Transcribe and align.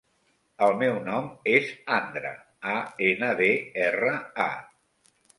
El 0.67 0.71
meu 0.83 0.95
nom 1.09 1.25
és 1.51 1.67
Andra: 1.97 2.31
a, 2.71 2.73
ena, 3.09 3.29
de, 3.41 3.49
erra, 3.83 4.15
a. 4.47 5.21